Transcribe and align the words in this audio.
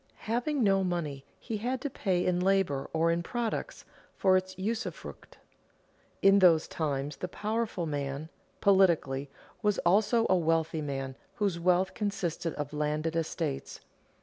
Having 0.25 0.63
no 0.63 0.83
money 0.83 1.23
he 1.39 1.57
had 1.57 1.79
to 1.81 1.87
pay 1.91 2.25
in 2.25 2.39
labor 2.39 2.89
or 2.91 3.11
in 3.11 3.21
products, 3.21 3.85
for 4.17 4.35
its 4.35 4.57
usufruct. 4.57 5.37
In 6.23 6.39
those 6.39 6.67
times 6.67 7.17
the 7.17 7.27
powerful 7.27 7.85
man, 7.85 8.29
politically, 8.61 9.29
was 9.61 9.77
also 9.85 10.25
a 10.27 10.35
wealthy 10.35 10.81
man 10.81 11.15
whose 11.35 11.59
wealth 11.59 11.93
consisted 11.93 12.55
of 12.55 12.73
landed 12.73 13.15
estates. 13.15 13.79